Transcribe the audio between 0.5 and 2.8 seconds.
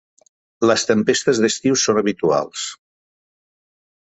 Les tempestes d'estiu són habituals.